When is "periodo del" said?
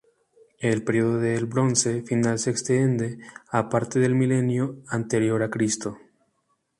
0.83-1.45